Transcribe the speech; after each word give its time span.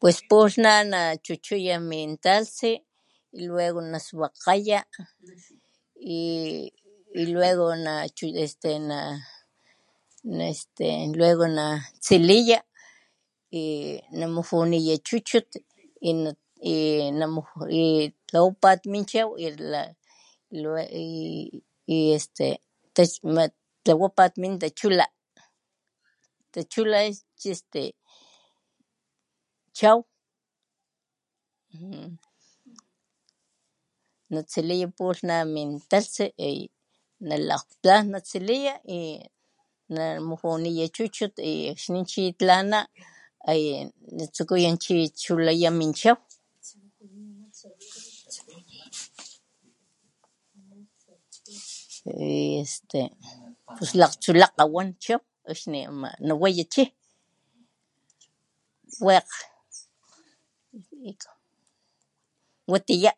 Pues 0.00 0.16
pulh 0.30 0.54
na 0.64 0.72
nachuchuya 0.92 1.76
min 1.90 2.10
talhtsi 2.24 2.70
y 3.32 3.40
luego 3.50 3.78
naswakgaya 3.92 4.78
y 6.16 6.20
y 7.20 7.22
luego 7.34 7.66
nachu 7.86 8.26
este 8.44 8.70
na 8.88 8.98
na 10.36 10.44
este 10.54 10.86
luego 11.18 11.44
natsiliya 11.58 12.58
y 13.60 14.02
namujuniya 14.20 14.94
chuchut 15.08 15.48
y 16.00 17.10
namuju 17.20 17.60
y 17.70 18.12
tlawapat 18.28 18.80
min 18.92 19.04
chow 19.10 19.28
la 19.72 19.82
y 20.50 20.56
luego 20.62 20.88
y 21.86 22.12
este 22.18 22.48
tas 22.94 23.12
mat 23.34 23.52
tlawapa 23.84 24.24
min 24.42 24.54
tachula, 24.62 25.06
tachula 26.54 26.98
es 27.10 27.18
este 27.44 27.94
chow 29.78 29.98
natsiliya 34.34 34.88
pulh 34.98 35.20
na 35.28 35.36
min 35.54 35.70
talhtsi 35.90 36.26
y 36.48 36.70
na 37.28 37.36
lak 37.48 37.66
tlan 37.82 38.04
natsiliya 38.12 38.74
y 38.96 39.20
namujuniya 39.94 40.84
chuchut 40.96 41.34
y 41.50 41.70
akxni 41.72 42.00
chi 42.10 42.22
tlana 42.40 42.78
iyu 43.48 43.92
tsukuya 44.34 44.70
chi 44.82 44.96
chulaya 45.20 45.70
min 45.78 45.92
chaw 46.00 46.16
y 52.06 52.60
este 52.62 53.00
lakgtsolakge 54.00 54.64
wan 54.74 54.88
chow 55.02 55.20
akxni 55.50 55.80
na 56.26 56.32
waya 56.42 56.64
chi 56.72 56.82
wekg. 59.06 59.30
Watiya. 62.70 63.12